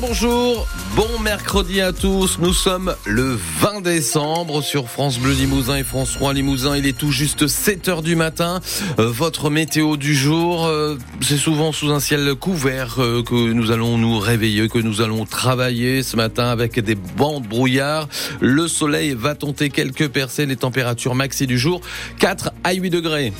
[0.00, 2.38] Bonjour, bon mercredi à tous.
[2.38, 6.76] Nous sommes le 20 décembre sur France Bleu Limousin et François Limousin.
[6.76, 8.60] Il est tout juste 7 heures du matin.
[8.98, 13.70] Euh, votre météo du jour, euh, c'est souvent sous un ciel couvert euh, que nous
[13.70, 18.08] allons nous réveiller, que nous allons travailler ce matin avec des bancs de brouillard.
[18.40, 21.82] Le soleil va tenter quelques percées, les températures maxi du jour
[22.18, 23.32] 4 à 8 degrés.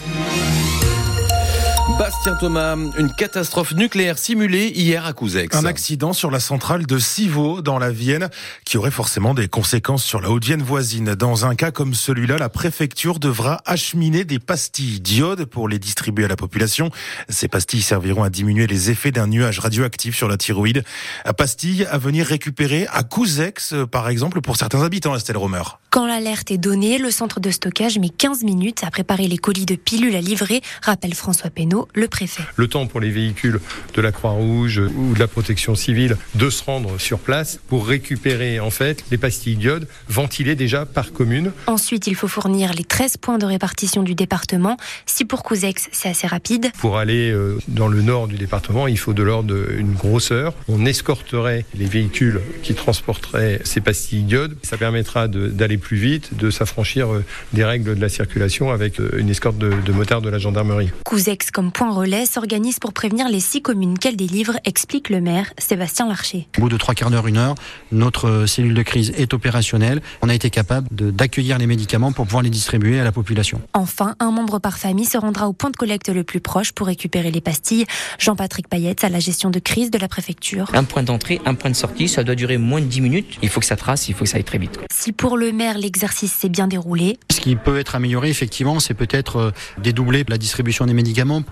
[1.99, 5.57] Bastien Thomas, une catastrophe nucléaire simulée hier à Couzex.
[5.57, 8.31] Un accident sur la centrale de Civaux dans la Vienne
[8.65, 11.17] qui aurait forcément des conséquences sur la Haute-Vienne voisine.
[11.17, 16.25] Dans un cas comme celui-là, la préfecture devra acheminer des pastilles d'iode pour les distribuer
[16.25, 16.91] à la population.
[17.29, 20.85] Ces pastilles serviront à diminuer les effets d'un nuage radioactif sur la thyroïde.
[21.37, 25.63] Pastilles à venir récupérer à Couzex, par exemple, pour certains habitants, Estelle Romer.
[25.91, 29.67] Quand l'alerte est donnée, le centre de stockage met 15 minutes à préparer les colis
[29.67, 32.43] de pilules à livrer, rappelle François Pénaud, le préfet.
[32.57, 33.61] Le temps pour les véhicules
[33.95, 38.61] de la Croix-Rouge ou de la protection civile de se rendre sur place pour récupérer
[38.61, 41.53] en fait les pastilles d'iode ventilées déjà par commune.
[41.67, 44.77] Ensuite, il faut fournir les 13 points de répartition du département.
[45.07, 46.71] Si pour Couzex, c'est assez rapide.
[46.79, 50.55] Pour aller euh, dans le nord du département, il faut de l'ordre d'une grosseur.
[50.69, 54.57] On escorterait les véhicules qui transporteraient ces pastilles d'iode.
[54.63, 59.11] Ça permettra d'aller plus vite, de s'affranchir euh, des règles de la circulation avec euh,
[59.19, 60.91] une escorte de, de motards de la gendarmerie.
[61.05, 65.53] Couzex comme point relais s'organise pour prévenir les six communes qu'elle délivre, explique le maire
[65.59, 66.49] Sébastien Larcher.
[66.59, 67.55] Au bout de trois quarts d'heure, une heure,
[67.91, 70.03] notre euh, cellule de crise est opérationnelle.
[70.23, 73.61] On a été capable d'accueillir les médicaments pour pouvoir les distribuer à la population.
[73.75, 76.87] Enfin, un membre par famille se rendra au point de collecte le plus proche pour
[76.87, 77.87] récupérer les pastilles.
[78.19, 80.71] Jean-Patrick Payette à la gestion de crise de la préfecture.
[80.75, 83.39] Un point d'entrée, un point de sortie, ça doit durer moins de 10 minutes.
[83.43, 84.79] Il faut que ça trace, il faut que ça aille très vite.
[84.93, 87.19] Si pour le maire l'exercice s'est bien déroulé.
[87.31, 91.43] Ce qui peut être amélioré, effectivement, c'est peut-être euh, dédoubler la distribution des médicaments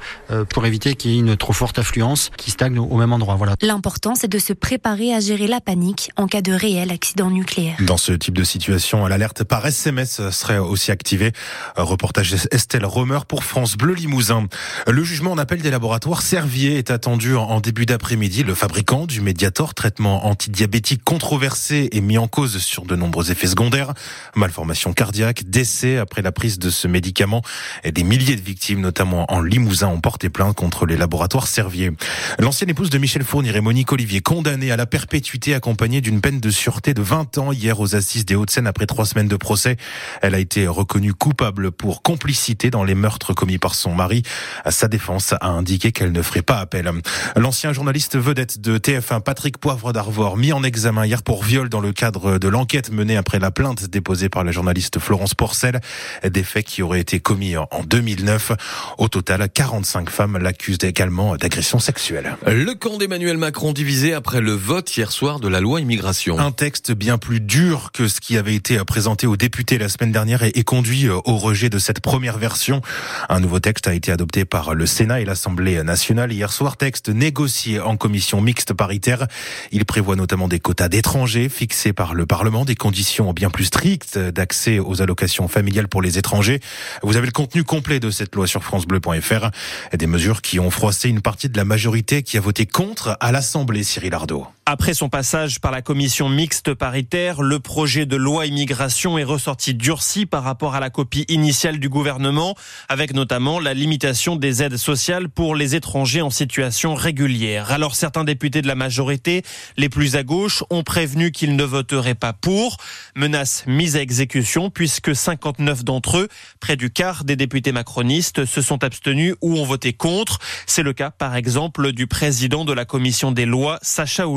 [0.49, 3.35] pour éviter qu'il y ait une trop forte affluence qui stagne au même endroit.
[3.37, 3.55] Voilà.
[3.63, 7.77] L'important, c'est de se préparer à gérer la panique en cas de réel accident nucléaire.
[7.81, 11.33] Dans ce type de situation, l'alerte par SMS serait aussi activée.
[11.77, 14.47] Reportage Estelle Romer pour France Bleu Limousin.
[14.87, 18.43] Le jugement en appel des laboratoires Servier est attendu en début d'après-midi.
[18.43, 23.49] Le fabricant du Mediator, traitement antidiabétique controversé et mis en cause sur de nombreux effets
[23.49, 23.95] secondaires,
[24.35, 27.43] malformation cardiaque, décès après la prise de ce médicament.
[27.85, 31.93] Et des milliers de victimes, notamment en Limousin, ont porté plainte contre les laboratoires Servier.
[32.39, 36.41] L'ancienne épouse de Michel Fournier et Monique Olivier, condamnée à la perpétuité accompagnée d'une peine
[36.41, 39.77] de sûreté de 20 ans hier aux assises des Hauts-de-Seine après trois semaines de procès.
[40.23, 44.23] Elle a été reconnue coupable pour complicité dans les meurtres commis par son mari.
[44.69, 46.91] Sa défense a indiqué qu'elle ne ferait pas appel.
[47.37, 51.81] L'ancien journaliste vedette de TF1, Patrick Poivre d'Arvor, mis en examen hier pour viol dans
[51.81, 55.81] le cadre de l'enquête menée après la plainte déposée par la journaliste Florence Porcel.
[56.25, 58.53] Des faits qui auraient été commis en 2009.
[58.99, 59.49] Au total,
[59.81, 62.37] 45 femmes l'accusent également d'agression sexuelle.
[62.47, 66.39] Le camp d'Emmanuel Macron divisé après le vote hier soir de la loi immigration.
[66.39, 70.13] Un texte bien plus dur que ce qui avait été présenté aux députés la semaine
[70.13, 72.83] dernière et conduit au rejet de cette première version.
[73.31, 76.77] Un nouveau texte a été adopté par le Sénat et l'Assemblée nationale hier soir.
[76.77, 79.29] Texte négocié en commission mixte paritaire.
[79.73, 84.19] Il prévoit notamment des quotas d'étrangers fixés par le Parlement, des conditions bien plus strictes
[84.19, 86.61] d'accès aux allocations familiales pour les étrangers.
[87.03, 89.51] Vous avez le contenu complet de cette loi sur francebleu.fr.
[89.93, 93.33] Des mesures qui ont froissé une partie de la majorité qui a voté contre à
[93.33, 94.47] l'Assemblée, Cyril Ardo.
[94.73, 99.75] Après son passage par la commission mixte paritaire, le projet de loi immigration est ressorti
[99.75, 102.55] durci par rapport à la copie initiale du gouvernement,
[102.89, 107.73] avec notamment la limitation des aides sociales pour les étrangers en situation régulière.
[107.73, 109.43] Alors certains députés de la majorité,
[109.77, 112.77] les plus à gauche, ont prévenu qu'ils ne voteraient pas pour.
[113.17, 116.29] Menace mise à exécution puisque 59 d'entre eux,
[116.61, 120.39] près du quart des députés macronistes, se sont abstenus ou ont voté contre.
[120.67, 124.29] C'est le cas par exemple du président de la commission des lois, Sacha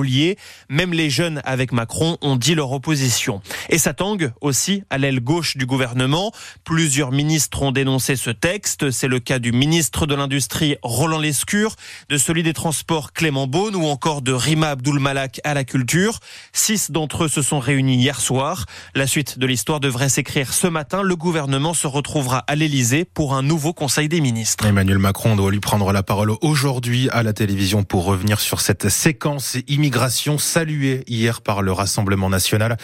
[0.69, 3.41] Même les jeunes avec Macron ont dit leur opposition.
[3.69, 6.31] Et ça tangue aussi à l'aile gauche du gouvernement.
[6.63, 8.91] Plusieurs ministres ont dénoncé ce texte.
[8.91, 11.75] C'est le cas du ministre de l'Industrie Roland Lescure,
[12.09, 16.19] de celui des Transports Clément Beaune ou encore de Rima Abdul Malak à la culture.
[16.53, 18.65] Six d'entre eux se sont réunis hier soir.
[18.95, 21.01] La suite de l'histoire devrait s'écrire ce matin.
[21.01, 24.65] Le gouvernement se retrouvera à l'Elysée pour un nouveau Conseil des ministres.
[24.65, 28.89] Emmanuel Macron doit lui prendre la parole aujourd'hui à la télévision pour revenir sur cette
[28.89, 32.77] séquence immigration saluée hier par le Rassemblement national.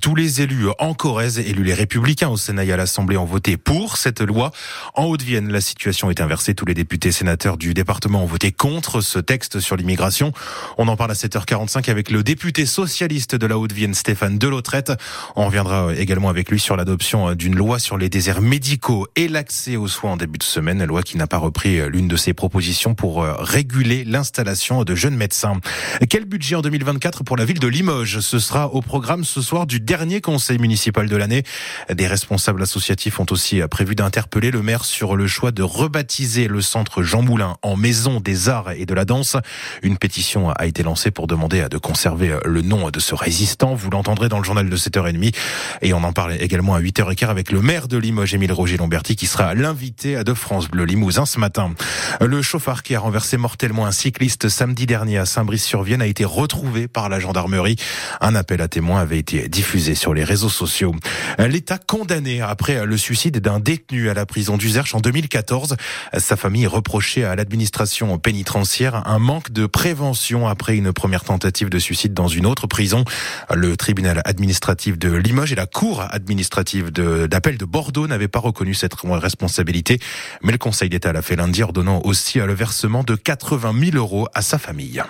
[0.00, 3.56] Tous les élus en Corrèze, élus les républicains au Sénat et à l'Assemblée ont voté
[3.56, 4.50] pour cette loi.
[4.94, 6.54] En Haute-Vienne, la situation est inversée.
[6.54, 10.32] Tous les députés sénateurs du département ont voté contre ce texte sur l'immigration.
[10.76, 14.92] On en parle à 7h45 avec le député socialiste de la Haute-Vienne, Stéphane Delotrette.
[15.36, 19.76] On reviendra également avec lui sur l'adoption d'une loi sur les déserts médicaux et l'accès
[19.76, 22.94] aux soins en début de semaine, loi qui n'a pas repris l'une de ses propositions
[22.94, 25.60] pour réguler l'installation de jeunes médecins.
[26.10, 28.20] Quel budget en 2024 pour la ville de Limoges.
[28.20, 31.42] Ce sera au programme ce soir du dernier conseil municipal de l'année.
[31.92, 36.60] Des responsables associatifs ont aussi prévu d'interpeller le maire sur le choix de rebaptiser le
[36.60, 39.36] centre Jean Moulin en maison des arts et de la danse.
[39.82, 43.74] Une pétition a été lancée pour demander de conserver le nom de ce résistant.
[43.74, 45.34] Vous l'entendrez dans le journal de 7h30.
[45.80, 49.16] Et on en parle également à 8h15 avec le maire de Limoges, Émile Roger Lomberti,
[49.16, 51.74] qui sera l'invité de France Bleu Limousin ce matin.
[52.20, 56.51] Le chauffard qui a renversé mortellement un cycliste samedi dernier à Saint-Brice-sur-Vienne a été retrouvé
[56.92, 57.76] par la gendarmerie.
[58.20, 60.94] Un appel à témoins avait été diffusé sur les réseaux sociaux.
[61.38, 65.76] L'État condamné après le suicide d'un détenu à la prison d'Uzerche en 2014.
[66.18, 71.78] Sa famille reprochait à l'administration pénitentiaire un manque de prévention après une première tentative de
[71.78, 73.04] suicide dans une autre prison.
[73.54, 78.74] Le tribunal administratif de Limoges et la cour administrative d'appel de, Bordeaux n'avaient pas reconnu
[78.74, 79.98] cette responsabilité,
[80.42, 84.28] mais le Conseil d'État l'a fait lundi, ordonnant aussi le versement de 80 000 euros
[84.34, 85.02] à sa famille.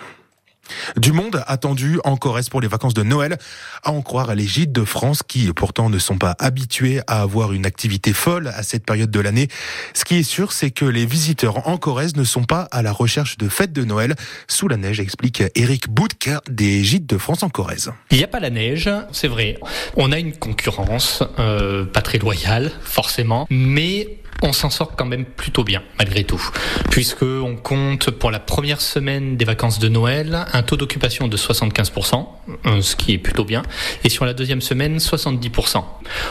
[0.97, 3.39] Du monde attendu en Corrèze pour les vacances de Noël,
[3.83, 7.53] à en croire les gîtes de France qui pourtant ne sont pas habitués à avoir
[7.53, 9.49] une activité folle à cette période de l'année.
[9.95, 12.93] Ce qui est sûr, c'est que les visiteurs en Corrèze ne sont pas à la
[12.93, 14.15] recherche de fêtes de Noël
[14.49, 17.93] sous la neige, explique Eric Boudker des gîtes de France en Corrèze.
[18.11, 19.59] Il n'y a pas la neige, c'est vrai.
[19.97, 25.25] On a une concurrence euh, pas très loyale, forcément, mais on s'en sort quand même
[25.25, 26.43] plutôt bien malgré tout,
[26.91, 31.37] puisque on compte pour la première semaine des vacances de Noël un taux d'occupation de
[31.37, 32.27] 75%,
[32.67, 33.63] euh, ce qui est plutôt bien,
[34.05, 35.85] et sur la deuxième semaine 70%.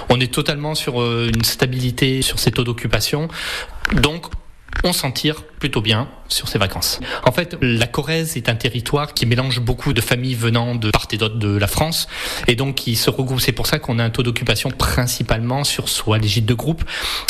[0.09, 3.27] On est totalement sur euh, une stabilité sur ces taux d'occupation,
[3.93, 4.25] donc
[4.83, 6.99] on s'en tire plutôt bien sur ses vacances.
[7.23, 11.05] En fait, la Corrèze est un territoire qui mélange beaucoup de familles venant de part
[11.11, 12.07] et d'autre de la France,
[12.47, 13.41] et donc qui se regroupent.
[13.41, 16.83] C'est pour ça qu'on a un taux d'occupation principalement sur soit les gîtes de groupe,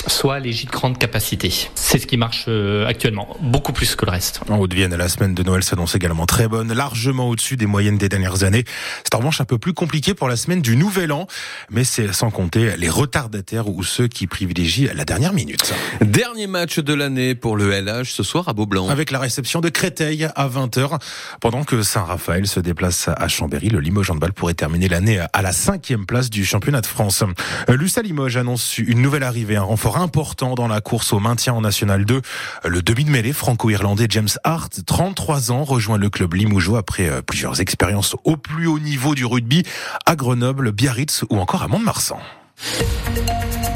[0.07, 1.51] soit les gîtes grande capacité.
[1.75, 4.39] C'est ce qui marche euh, actuellement, beaucoup plus que le reste.
[4.49, 8.07] En Haute-Vienne, la semaine de Noël s'annonce également très bonne, largement au-dessus des moyennes des
[8.07, 8.63] dernières années.
[9.03, 11.27] C'est en revanche un peu plus compliqué pour la semaine du Nouvel An,
[11.69, 15.73] mais c'est sans compter les retardataires ou ceux qui privilégient la dernière minute.
[15.99, 18.87] Dernier match de l'année pour le LH ce soir à Beaublanc.
[18.89, 20.99] Avec la réception de Créteil à 20h.
[21.39, 25.51] Pendant que Saint-Raphaël se déplace à Chambéry, le Limoges Handball pourrait terminer l'année à la
[25.51, 27.23] cinquième place du championnat de France.
[27.67, 31.61] Lussa Limoges annonce une nouvelle arrivée, un renfort important dans la course au maintien en
[31.61, 32.21] National 2.
[32.65, 37.23] Le demi de mêlée franco-irlandais James Hart, 33 ans, rejoint le club limougeois après euh,
[37.23, 39.63] plusieurs expériences au plus haut niveau du rugby
[40.05, 42.19] à Grenoble, Biarritz ou encore à Mont-de-Marsan.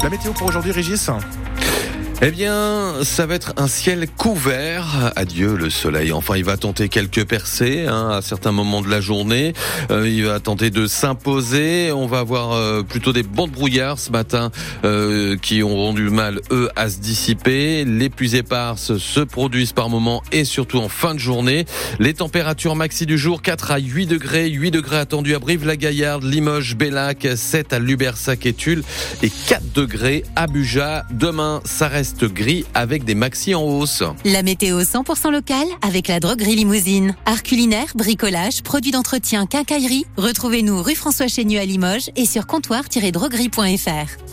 [0.04, 1.10] La météo pour aujourd'hui, Régis?
[2.22, 5.12] Eh bien, ça va être un ciel couvert.
[5.16, 6.12] Adieu le soleil.
[6.12, 9.52] Enfin, il va tenter quelques percées hein, à certains moments de la journée.
[9.90, 11.92] Euh, il va tenter de s'imposer.
[11.92, 14.50] On va avoir euh, plutôt des bancs de brouillard ce matin
[14.84, 17.84] euh, qui ont du mal, eux, à se dissiper.
[17.84, 21.66] Les plus éparses se produisent par moments et surtout en fin de journée.
[21.98, 24.48] Les températures maxi du jour, 4 à 8 degrés.
[24.48, 28.56] 8 degrés attendus à Brive-la-Gaillarde, Limoges, Bellac, 7 à Lubersac et
[29.22, 31.04] et 4 degrés à Buja.
[31.10, 34.02] Demain, ça reste gris avec des maxi en hausse.
[34.24, 37.14] La météo 100% locale avec la droguerie limousine.
[37.26, 40.06] Art culinaire, bricolage, produits d'entretien, quincaillerie.
[40.16, 44.26] Retrouvez-nous rue François Chénieux à Limoges et sur comptoir-droguerie.fr.